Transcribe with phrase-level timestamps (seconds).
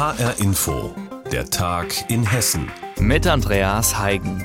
[0.00, 0.94] HR Info,
[1.30, 2.72] der Tag in Hessen.
[2.98, 4.42] Mit Andreas Heigen.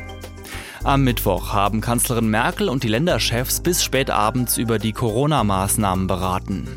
[0.83, 6.67] Am Mittwoch haben Kanzlerin Merkel und die Länderchefs bis spät abends über die Corona-Maßnahmen beraten.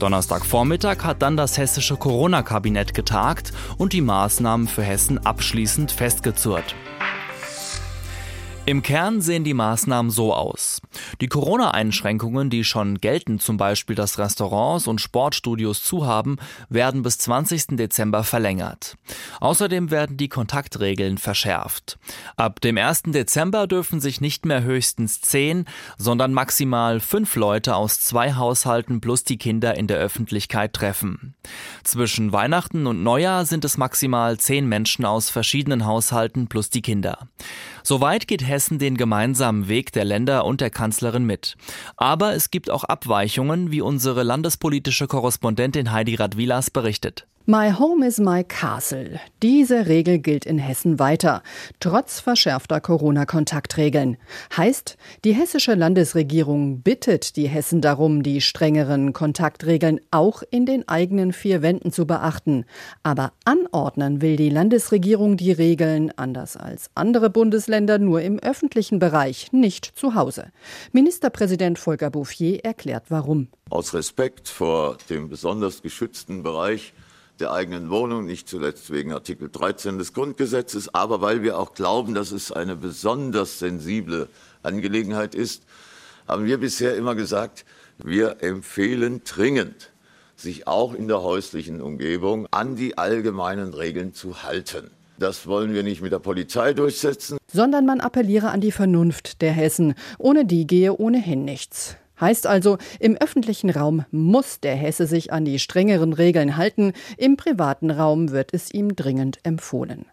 [0.00, 6.74] Donnerstagvormittag hat dann das hessische Corona-Kabinett getagt und die Maßnahmen für Hessen abschließend festgezurrt.
[8.68, 10.82] Im Kern sehen die Maßnahmen so aus.
[11.20, 16.38] Die Corona-Einschränkungen, die schon gelten, zum Beispiel dass Restaurants und Sportstudios zu haben,
[16.68, 17.76] werden bis 20.
[17.76, 18.96] Dezember verlängert.
[19.38, 21.96] Außerdem werden die Kontaktregeln verschärft.
[22.36, 23.04] Ab dem 1.
[23.06, 29.22] Dezember dürfen sich nicht mehr höchstens zehn, sondern maximal fünf Leute aus zwei Haushalten plus
[29.22, 31.36] die Kinder in der Öffentlichkeit treffen.
[31.84, 37.28] Zwischen Weihnachten und Neujahr sind es maximal zehn Menschen aus verschiedenen Haushalten plus die Kinder.
[37.84, 41.56] Soweit geht den gemeinsamen Weg der Länder und der Kanzlerin mit.
[41.96, 47.26] Aber es gibt auch Abweichungen, wie unsere landespolitische Korrespondentin Heidi Radwilas berichtet.
[47.48, 49.20] My home is my castle.
[49.40, 51.44] Diese Regel gilt in Hessen weiter,
[51.78, 54.16] trotz verschärfter Corona-Kontaktregeln.
[54.56, 61.32] Heißt, die hessische Landesregierung bittet die Hessen darum, die strengeren Kontaktregeln auch in den eigenen
[61.32, 62.64] vier Wänden zu beachten.
[63.04, 69.52] Aber anordnen will die Landesregierung die Regeln, anders als andere Bundesländer, nur im öffentlichen Bereich,
[69.52, 70.50] nicht zu Hause.
[70.90, 73.46] Ministerpräsident Volker Bouffier erklärt warum.
[73.70, 76.92] Aus Respekt vor dem besonders geschützten Bereich
[77.40, 82.14] der eigenen Wohnung, nicht zuletzt wegen Artikel 13 des Grundgesetzes, aber weil wir auch glauben,
[82.14, 84.28] dass es eine besonders sensible
[84.62, 85.62] Angelegenheit ist,
[86.26, 87.64] haben wir bisher immer gesagt,
[87.98, 89.90] wir empfehlen dringend,
[90.34, 94.90] sich auch in der häuslichen Umgebung an die allgemeinen Regeln zu halten.
[95.18, 97.38] Das wollen wir nicht mit der Polizei durchsetzen.
[97.50, 99.94] Sondern man appelliere an die Vernunft der Hessen.
[100.18, 101.96] Ohne die gehe ohnehin nichts.
[102.20, 107.36] Heißt also, im öffentlichen Raum muss der Hesse sich an die strengeren Regeln halten, im
[107.36, 110.06] privaten Raum wird es ihm dringend empfohlen.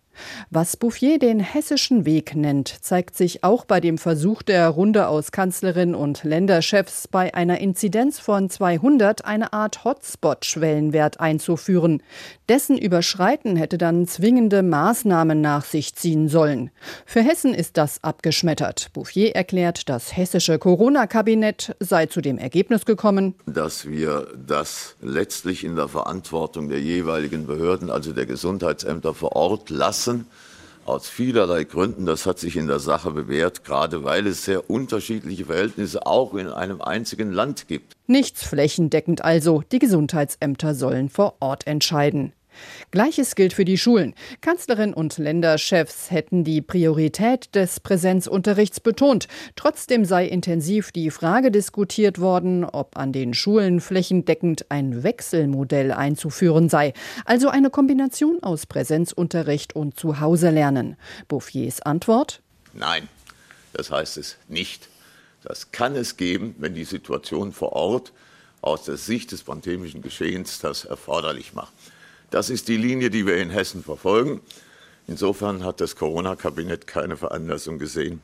[0.49, 5.31] Was Bouffier den hessischen Weg nennt, zeigt sich auch bei dem Versuch der Runde aus
[5.31, 12.03] Kanzlerin und Länderchefs bei einer Inzidenz von 200 eine Art Hotspot-Schwellenwert einzuführen.
[12.49, 16.71] Dessen Überschreiten hätte dann zwingende Maßnahmen nach sich ziehen sollen.
[17.05, 18.91] Für Hessen ist das abgeschmettert.
[18.93, 25.75] Bouffier erklärt, das hessische Corona-Kabinett sei zu dem Ergebnis gekommen, dass wir das letztlich in
[25.75, 30.25] der Verantwortung der jeweiligen Behörden, also der Gesundheitsämter vor Ort lassen lassen.
[30.85, 35.45] Aus vielerlei Gründen, das hat sich in der Sache bewährt, gerade weil es sehr unterschiedliche
[35.45, 37.93] Verhältnisse auch in einem einzigen Land gibt.
[38.05, 42.33] Nichts flächendeckend also, die Gesundheitsämter sollen vor Ort entscheiden.
[42.91, 44.13] Gleiches gilt für die Schulen.
[44.41, 49.27] Kanzlerin und Länderchefs hätten die Priorität des Präsenzunterrichts betont.
[49.55, 56.69] Trotzdem sei intensiv die Frage diskutiert worden, ob an den Schulen flächendeckend ein Wechselmodell einzuführen
[56.69, 56.93] sei,
[57.25, 60.95] also eine Kombination aus Präsenzunterricht und Zuhause-Lernen.
[61.27, 62.41] Bouffiers Antwort?
[62.73, 63.07] Nein,
[63.73, 64.89] das heißt es nicht.
[65.43, 68.13] Das kann es geben, wenn die Situation vor Ort
[68.61, 71.73] aus der Sicht des pandemischen Geschehens das erforderlich macht.
[72.33, 74.41] Das ist die Linie, die wir in Hessen verfolgen.
[75.05, 78.23] Insofern hat das Corona-Kabinett keine Veranlassung gesehen,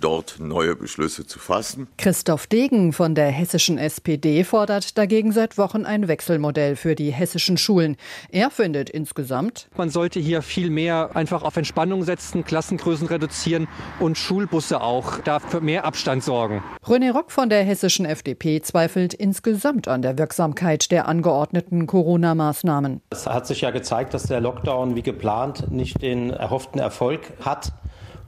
[0.00, 1.88] dort neue Beschlüsse zu fassen.
[1.98, 7.56] Christoph Degen von der hessischen SPD fordert dagegen seit Wochen ein Wechselmodell für die hessischen
[7.56, 7.96] Schulen.
[8.30, 13.68] Er findet insgesamt, man sollte hier viel mehr einfach auf Entspannung setzen, Klassengrößen reduzieren
[14.00, 16.62] und Schulbusse auch dafür mehr Abstand sorgen.
[16.84, 23.00] René Rock von der hessischen FDP zweifelt insgesamt an der Wirksamkeit der angeordneten Corona-Maßnahmen.
[23.10, 27.72] Es hat sich ja gezeigt, dass der Lockdown wie geplant nicht den erhofften Erfolg hat.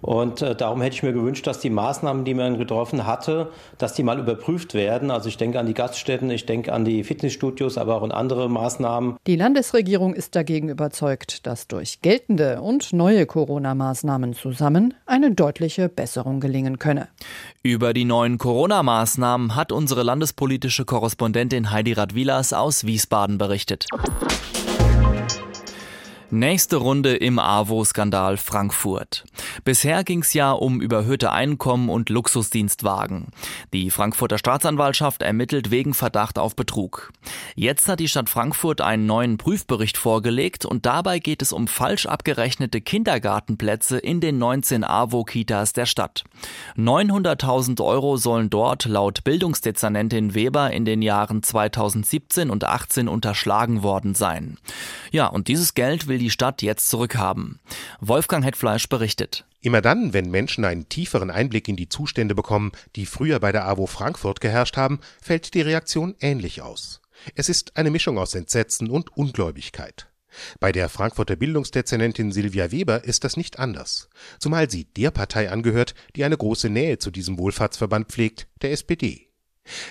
[0.01, 3.95] Und äh, darum hätte ich mir gewünscht, dass die Maßnahmen, die man getroffen hatte, dass
[3.95, 5.11] die mal überprüft werden.
[5.11, 8.49] Also ich denke an die Gaststätten, ich denke an die Fitnessstudios, aber auch an andere
[8.49, 9.17] Maßnahmen.
[9.27, 16.41] Die Landesregierung ist dagegen überzeugt, dass durch geltende und neue Corona-Maßnahmen zusammen eine deutliche Besserung
[16.41, 17.09] gelingen könne.
[17.63, 23.87] Über die neuen Corona-Maßnahmen hat unsere landespolitische Korrespondentin Heidi Radwilas aus Wiesbaden berichtet.
[26.31, 29.25] Nächste Runde im AWO-Skandal Frankfurt.
[29.65, 33.29] Bisher ging es ja um überhöhte Einkommen und Luxusdienstwagen.
[33.73, 37.13] Die Frankfurter Staatsanwaltschaft ermittelt wegen Verdacht auf Betrug.
[37.55, 42.07] Jetzt hat die Stadt Frankfurt einen neuen Prüfbericht vorgelegt und dabei geht es um falsch
[42.07, 46.25] abgerechnete Kindergartenplätze in den 19 AWO-Kitas der Stadt.
[46.77, 54.15] 900.000 Euro sollen dort laut Bildungsdezernentin Weber in den Jahren 2017 und 18 unterschlagen worden
[54.15, 54.59] sein.
[55.11, 57.59] Ja, und dieses Geld will die Stadt jetzt zurückhaben.
[58.01, 59.46] Wolfgang Hetfleisch berichtet.
[59.61, 63.67] Immer dann, wenn Menschen einen tieferen Einblick in die Zustände bekommen, die früher bei der
[63.67, 67.01] AWO Frankfurt geherrscht haben, fällt die Reaktion ähnlich aus.
[67.35, 70.09] Es ist eine Mischung aus Entsetzen und Ungläubigkeit.
[70.61, 74.09] Bei der Frankfurter Bildungsdezernentin Silvia Weber ist das nicht anders,
[74.39, 79.29] zumal sie der Partei angehört, die eine große Nähe zu diesem Wohlfahrtsverband pflegt, der SPD.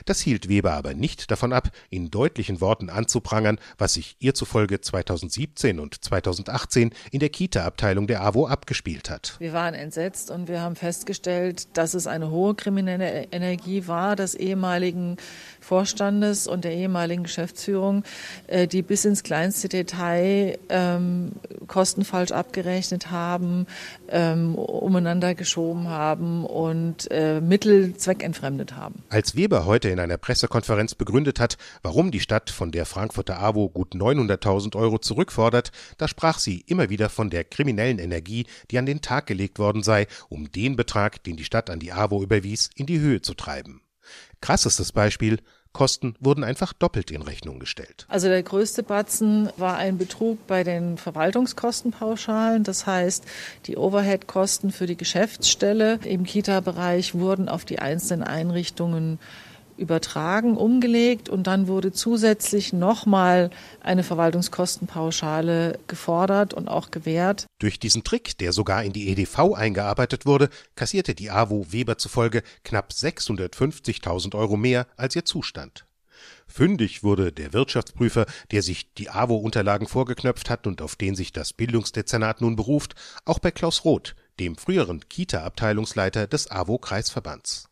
[0.06, 4.82] Das hielt Weber aber nicht davon ab, in deutlichen Worten anzuprangern, was sich ihr zufolge
[4.82, 9.36] 2017 und 2018 in der Kita-Abteilung der AWO abgespielt hat.
[9.40, 14.36] Wir waren entsetzt und wir haben festgestellt, dass es eine hohe kriminelle Energie war des
[14.36, 15.18] ehemaligen
[15.60, 18.04] Vorstandes und der ehemaligen Geschäftsführung,
[18.48, 21.32] äh, die bis ins kleinste Detail ähm,
[21.68, 23.68] Kosten falsch abgerechnet haben,
[24.10, 29.04] ähm, umeinander geschoben haben und äh, Mittel zweckentfremdet haben.
[29.10, 33.70] Als Weber heute in einer Pressekonferenz begründet hat, warum die Stadt von der Frankfurter AWO
[33.70, 38.86] gut 900.000 Euro zurückfordert, da sprach sie immer wieder von der kriminellen Energie, die an
[38.86, 42.70] den Tag gelegt worden sei, um den Betrag, den die Stadt an die AWO überwies,
[42.76, 43.82] in die Höhe zu treiben.
[44.42, 45.40] Krassestes Beispiel
[45.76, 48.06] Kosten wurden einfach doppelt in Rechnung gestellt.
[48.08, 52.64] Also der größte Batzen war ein Betrug bei den Verwaltungskostenpauschalen.
[52.64, 53.26] Das heißt,
[53.66, 59.20] die Overhead-Kosten für die Geschäftsstelle im Kita-Bereich wurden auf die einzelnen Einrichtungen
[59.78, 63.50] übertragen, umgelegt und dann wurde zusätzlich nochmal
[63.82, 67.46] eine Verwaltungskostenpauschale gefordert und auch gewährt.
[67.60, 72.44] Durch diesen Trick, der sogar in die EDV eingearbeitet wurde, kassierte die AWO Weber zufolge
[72.64, 75.86] knapp 650.000 Euro mehr als ihr Zustand.
[76.48, 81.54] Fündig wurde der Wirtschaftsprüfer, der sich die AWO-Unterlagen vorgeknöpft hat und auf den sich das
[81.54, 82.96] Bildungsdezernat nun beruft,
[83.26, 87.68] auch bei Klaus Roth, dem früheren Kita-Abteilungsleiter des AWO-Kreisverbands.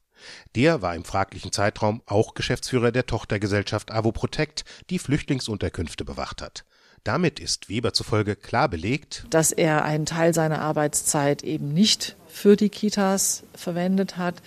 [0.56, 6.66] Der war im fraglichen Zeitraum auch Geschäftsführer der Tochtergesellschaft AWO Protect, die Flüchtlingsunterkünfte bewacht hat.
[7.04, 12.56] Damit ist Weber zufolge klar belegt, dass er einen Teil seiner Arbeitszeit eben nicht für
[12.56, 14.42] die Kitas verwendet hat,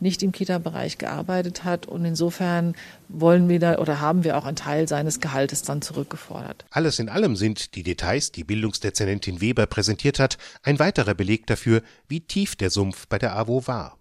[0.00, 2.74] nicht im Kita-Bereich gearbeitet hat und insofern
[3.08, 6.64] wollen wir da oder haben wir auch einen Teil seines Gehaltes dann zurückgefordert.
[6.70, 11.82] Alles in allem sind die Details, die Bildungsdezernentin Weber präsentiert hat, ein weiterer Beleg dafür,
[12.08, 13.99] wie tief der Sumpf bei der AWO war.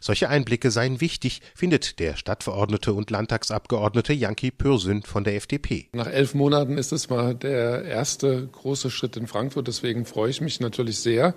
[0.00, 5.88] Solche Einblicke seien wichtig, findet der Stadtverordnete und Landtagsabgeordnete Janki Pürsün von der FDP.
[5.92, 9.68] Nach elf Monaten ist es mal der erste große Schritt in Frankfurt.
[9.68, 11.34] Deswegen freue ich mich natürlich sehr.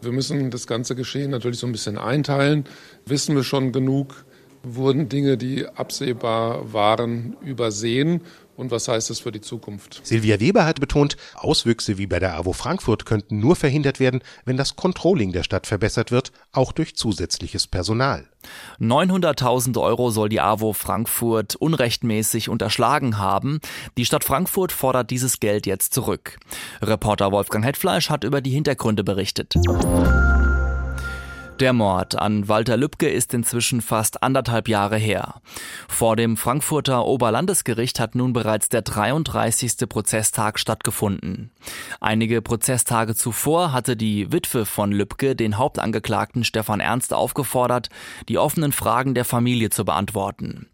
[0.00, 2.64] Wir müssen das ganze Geschehen natürlich so ein bisschen einteilen.
[3.06, 4.24] Wissen wir schon genug?
[4.64, 8.22] Wurden Dinge, die absehbar waren, übersehen?
[8.56, 10.00] Und was heißt das für die Zukunft?
[10.04, 14.56] Silvia Weber hat betont, Auswüchse wie bei der AWO Frankfurt könnten nur verhindert werden, wenn
[14.56, 18.28] das Controlling der Stadt verbessert wird, auch durch zusätzliches Personal.
[18.80, 23.60] 900.000 Euro soll die AWO Frankfurt unrechtmäßig unterschlagen haben.
[23.96, 26.38] Die Stadt Frankfurt fordert dieses Geld jetzt zurück.
[26.80, 29.54] Reporter Wolfgang Hetfleisch hat über die Hintergründe berichtet.
[31.60, 35.34] Der Mord an Walter Lübcke ist inzwischen fast anderthalb Jahre her.
[35.86, 39.88] Vor dem Frankfurter Oberlandesgericht hat nun bereits der 33.
[39.88, 41.50] Prozesstag stattgefunden.
[42.00, 47.90] Einige Prozesstage zuvor hatte die Witwe von Lübcke den Hauptangeklagten Stefan Ernst aufgefordert,
[48.28, 50.66] die offenen Fragen der Familie zu beantworten.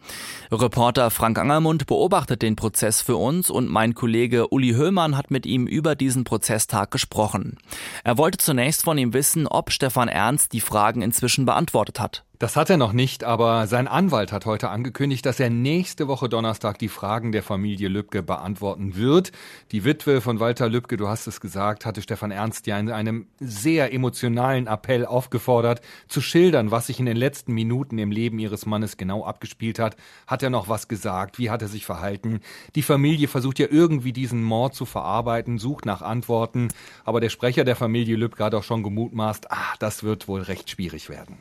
[0.50, 5.44] Reporter Frank Angermund beobachtet den Prozess für uns und mein Kollege Uli Höhmann hat mit
[5.44, 7.58] ihm über diesen Prozesstag gesprochen.
[8.04, 12.24] Er wollte zunächst von ihm wissen, ob Stefan Ernst die Fragen inzwischen beantwortet hat.
[12.40, 16.28] Das hat er noch nicht, aber sein Anwalt hat heute angekündigt, dass er nächste Woche
[16.28, 19.32] Donnerstag die Fragen der Familie Lübcke beantworten wird.
[19.72, 23.26] Die Witwe von Walter Lübcke, du hast es gesagt, hatte Stefan Ernst ja in einem
[23.40, 28.66] sehr emotionalen Appell aufgefordert, zu schildern, was sich in den letzten Minuten im Leben ihres
[28.66, 29.96] Mannes genau abgespielt hat.
[30.28, 31.40] Hat er noch was gesagt?
[31.40, 32.38] Wie hat er sich verhalten?
[32.76, 36.68] Die Familie versucht ja irgendwie diesen Mord zu verarbeiten, sucht nach Antworten,
[37.04, 40.70] aber der Sprecher der Familie Lübcke hat auch schon gemutmaßt, ah, das wird wohl recht
[40.70, 41.38] schwierig werden.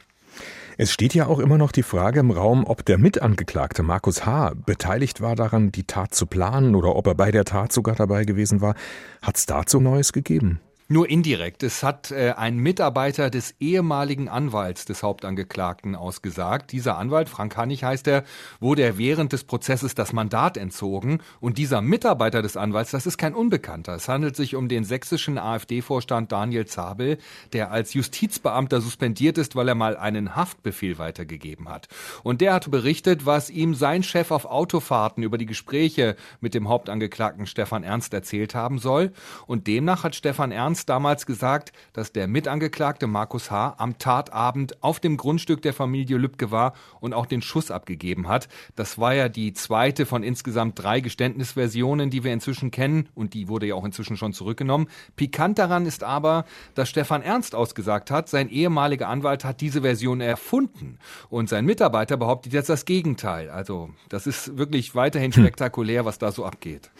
[0.80, 4.54] Es steht ja auch immer noch die Frage im Raum, ob der Mitangeklagte Markus H.
[4.54, 8.26] beteiligt war daran, die Tat zu planen oder ob er bei der Tat sogar dabei
[8.26, 8.76] gewesen war.
[9.24, 10.60] Hat es dazu Neues gegeben?
[10.90, 11.64] Nur indirekt.
[11.64, 16.72] Es hat äh, ein Mitarbeiter des ehemaligen Anwalts des Hauptangeklagten ausgesagt.
[16.72, 18.24] Dieser Anwalt, Frank Hannig heißt er,
[18.62, 21.20] wurde während des Prozesses das Mandat entzogen.
[21.42, 23.96] Und dieser Mitarbeiter des Anwalts, das ist kein Unbekannter.
[23.96, 27.18] Es handelt sich um den sächsischen AfD-Vorstand Daniel Zabel,
[27.52, 31.90] der als Justizbeamter suspendiert ist, weil er mal einen Haftbefehl weitergegeben hat.
[32.24, 36.70] Und der hat berichtet, was ihm sein Chef auf Autofahrten über die Gespräche mit dem
[36.70, 39.12] Hauptangeklagten Stefan Ernst erzählt haben soll.
[39.48, 43.74] Und demnach hat Stefan Ernst Lanz damals gesagt, dass der Mitangeklagte Markus H.
[43.80, 48.48] am Tatabend auf dem Grundstück der Familie Lübcke war und auch den Schuss abgegeben hat.
[48.76, 53.48] Das war ja die zweite von insgesamt drei Geständnisversionen, die wir inzwischen kennen und die
[53.48, 54.88] wurde ja auch inzwischen schon zurückgenommen.
[55.16, 60.22] Pikant daran ist aber, dass Stefan Ernst ausgesagt hat, sein ehemaliger Anwalt hat diese Version
[60.22, 63.50] erfunden und sein Mitarbeiter behauptet jetzt das Gegenteil.
[63.50, 65.42] Also das ist wirklich weiterhin hm.
[65.42, 66.92] spektakulär, was da so abgeht.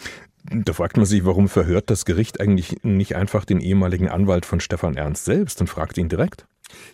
[0.50, 4.60] Da fragt man sich, warum verhört das Gericht eigentlich nicht einfach den ehemaligen Anwalt von
[4.60, 6.46] Stefan Ernst selbst und fragt ihn direkt?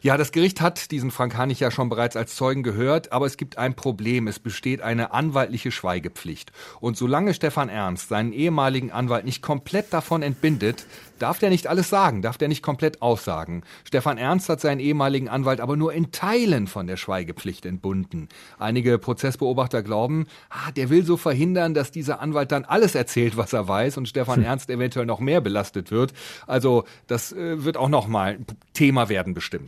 [0.02, 3.38] Ja, das Gericht hat diesen Frank Hanich ja schon bereits als Zeugen gehört, aber es
[3.38, 4.28] gibt ein Problem.
[4.28, 6.52] Es besteht eine anwaltliche Schweigepflicht.
[6.80, 10.86] Und solange Stefan Ernst seinen ehemaligen Anwalt nicht komplett davon entbindet,
[11.20, 13.64] darf der nicht alles sagen, darf der nicht komplett aussagen.
[13.86, 18.28] Stefan Ernst hat seinen ehemaligen Anwalt aber nur in Teilen von der Schweigepflicht entbunden.
[18.60, 23.54] Einige Prozessbeobachter glauben, ah, der will so verhindern, dass dieser Anwalt dann alles erzählt, was
[23.54, 24.46] er weiß und Stefan hm.
[24.46, 26.14] Ernst eventuell noch mehr belastet wird.
[26.46, 28.40] Also das äh, wird auch noch mal
[28.74, 29.63] Thema werden bestimmt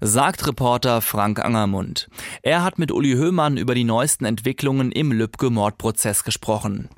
[0.00, 2.08] sagt Reporter Frank Angermund.
[2.42, 6.88] Er hat mit Uli Höhmann über die neuesten Entwicklungen im Lübcke-Mordprozess gesprochen.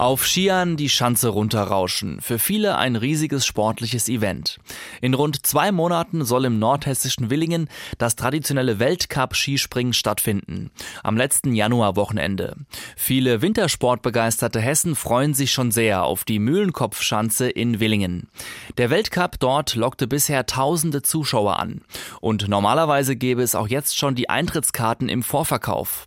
[0.00, 2.22] Auf Skiern die Schanze runterrauschen.
[2.22, 4.56] Für viele ein riesiges sportliches Event.
[5.02, 10.70] In rund zwei Monaten soll im nordhessischen Willingen das traditionelle Weltcup-Skispringen stattfinden.
[11.02, 12.56] Am letzten Januarwochenende.
[12.96, 18.30] Viele Wintersportbegeisterte Hessen freuen sich schon sehr auf die Mühlenkopfschanze in Willingen.
[18.78, 21.82] Der Weltcup dort lockte bisher tausende Zuschauer an.
[22.22, 26.06] Und normalerweise gäbe es auch jetzt schon die Eintrittskarten im Vorverkauf.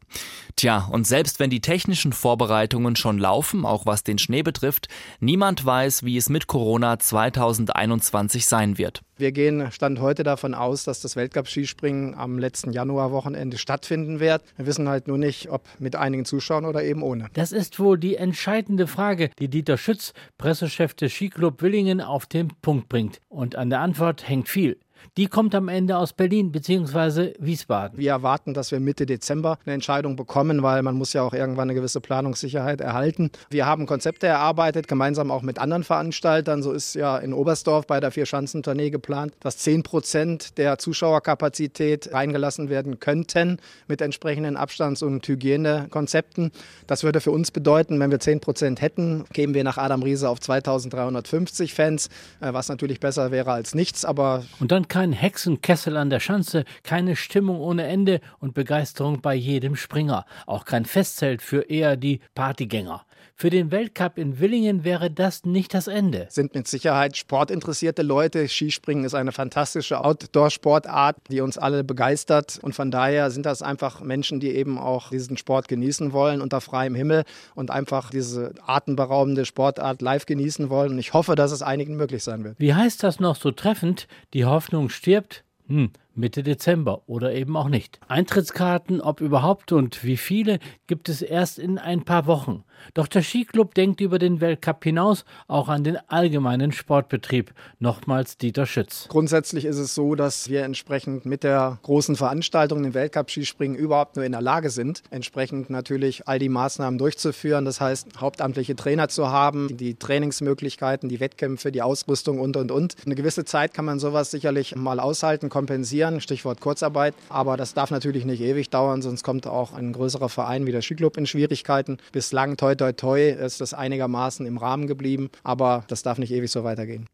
[0.55, 4.87] Tja, und selbst wenn die technischen Vorbereitungen schon laufen, auch was den Schnee betrifft,
[5.19, 9.01] niemand weiß, wie es mit Corona 2021 sein wird.
[9.17, 14.43] Wir gehen Stand heute davon aus, dass das Weltcup-Skispringen am letzten Januarwochenende stattfinden wird.
[14.57, 17.27] Wir wissen halt nur nicht, ob mit einigen Zuschauern oder eben ohne.
[17.33, 22.49] Das ist wohl die entscheidende Frage, die Dieter Schütz, Pressechef des Skiclub Willingen, auf den
[22.61, 23.19] Punkt bringt.
[23.29, 24.77] Und an der Antwort hängt viel.
[25.17, 27.33] Die kommt am Ende aus Berlin bzw.
[27.39, 27.97] Wiesbaden.
[27.97, 31.69] Wir erwarten, dass wir Mitte Dezember eine Entscheidung bekommen, weil man muss ja auch irgendwann
[31.69, 33.31] eine gewisse Planungssicherheit erhalten.
[33.49, 36.63] Wir haben Konzepte erarbeitet, gemeinsam auch mit anderen Veranstaltern.
[36.63, 42.69] So ist ja in Oberstdorf bei der Vier-Schanzentournee geplant, dass 10 Prozent der Zuschauerkapazität reingelassen
[42.69, 43.57] werden könnten
[43.87, 46.51] mit entsprechenden Abstands- und Hygienekonzepten.
[46.87, 50.29] Das würde für uns bedeuten, wenn wir 10 Prozent hätten, kämen wir nach Adam Riese
[50.29, 52.07] auf 2350 Fans,
[52.41, 54.05] äh, was natürlich besser wäre als nichts.
[54.05, 59.33] Aber und dann kein Hexenkessel an der Schanze, keine Stimmung ohne Ende und Begeisterung bei
[59.33, 63.03] jedem Springer, auch kein Festzelt für eher die Partygänger.
[63.35, 66.27] Für den Weltcup in Willingen wäre das nicht das Ende.
[66.29, 68.47] Sind mit Sicherheit sportinteressierte Leute.
[68.47, 72.59] Skispringen ist eine fantastische Outdoor-Sportart, die uns alle begeistert.
[72.61, 76.61] Und von daher sind das einfach Menschen, die eben auch diesen Sport genießen wollen unter
[76.61, 77.23] freiem Himmel
[77.55, 80.91] und einfach diese atemberaubende Sportart live genießen wollen.
[80.91, 82.59] Und ich hoffe, dass es einigen möglich sein wird.
[82.59, 84.07] Wie heißt das noch so treffend?
[84.33, 85.43] Die Hoffnung stirbt?
[85.67, 87.99] Hm, Mitte Dezember oder eben auch nicht.
[88.07, 92.63] Eintrittskarten, ob überhaupt und wie viele, gibt es erst in ein paar Wochen.
[92.93, 97.53] Doch der Skiclub denkt über den Weltcup hinaus auch an den allgemeinen Sportbetrieb.
[97.79, 99.07] Nochmals Dieter Schütz.
[99.09, 104.25] Grundsätzlich ist es so, dass wir entsprechend mit der großen Veranstaltung, den Weltcup-Skispringen, überhaupt nur
[104.25, 107.65] in der Lage sind, entsprechend natürlich all die Maßnahmen durchzuführen.
[107.65, 112.95] Das heißt, hauptamtliche Trainer zu haben, die Trainingsmöglichkeiten, die Wettkämpfe, die Ausrüstung und, und, und.
[113.05, 117.13] Eine gewisse Zeit kann man sowas sicherlich mal aushalten, kompensieren reagieren, Stichwort Kurzarbeit.
[117.29, 120.81] Aber das darf natürlich nicht ewig dauern, sonst kommt auch ein größerer Verein wie der
[120.81, 121.97] Skiclub in Schwierigkeiten.
[122.11, 126.51] Bislang, toi, toi, toi, ist das einigermaßen im Rahmen geblieben, aber das darf nicht ewig
[126.51, 127.07] so weitergehen.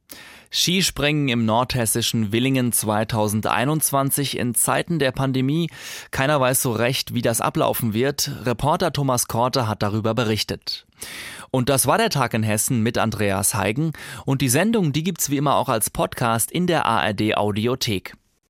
[0.52, 5.70] Skispringen im nordhessischen Willingen 2021 in Zeiten der Pandemie.
[6.10, 8.32] Keiner weiß so recht, wie das ablaufen wird.
[8.46, 10.88] Reporter Thomas Korte hat darüber berichtet.
[11.52, 13.94] Und das war der Tag in Hessen mit Andreas Heigen.
[14.26, 18.16] Und die Sendung, die gibt's wie immer auch als Podcast in der ARD Audiothek.